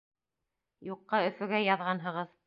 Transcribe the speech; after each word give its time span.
—Юҡҡа 0.91 1.19
Өфөгә 1.27 1.59
яҙғанһығыҙ. 1.67 2.33